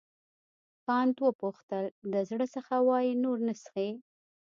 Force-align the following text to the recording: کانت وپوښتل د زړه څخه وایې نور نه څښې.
کانت 0.85 1.17
وپوښتل 1.21 1.85
د 2.13 2.15
زړه 2.29 2.45
څخه 2.55 2.73
وایې 2.87 3.13
نور 3.23 3.37
نه 3.47 3.53
څښې. 3.61 3.89